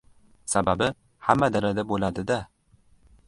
[0.53, 0.87] Sababi,
[1.27, 2.39] hamma dalada bo‘ladi-da...